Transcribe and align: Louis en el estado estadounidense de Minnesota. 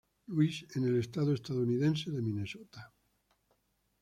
Louis 0.25 0.65
en 0.73 0.83
el 0.85 0.97
estado 0.97 1.31
estadounidense 1.31 2.09
de 2.09 2.23
Minnesota. 2.23 2.91